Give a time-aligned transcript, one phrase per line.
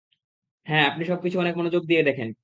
[0.67, 2.31] হ্যাঁ- আপনি সবকিছু অনেক মনোযোগ দিয়ে দেখেন।